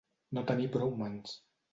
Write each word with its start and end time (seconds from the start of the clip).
No 0.37 0.43
tenir 0.51 0.65
prou 0.77 0.95
mans. 1.03 1.37